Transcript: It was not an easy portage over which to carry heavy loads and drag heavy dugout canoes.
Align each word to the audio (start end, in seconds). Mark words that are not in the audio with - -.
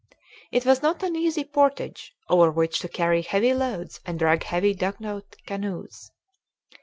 It 0.51 0.65
was 0.65 0.81
not 0.81 1.03
an 1.03 1.15
easy 1.15 1.43
portage 1.43 2.15
over 2.27 2.49
which 2.49 2.79
to 2.79 2.89
carry 2.89 3.21
heavy 3.21 3.53
loads 3.53 3.99
and 4.03 4.17
drag 4.17 4.41
heavy 4.45 4.73
dugout 4.73 5.35
canoes. 5.45 6.09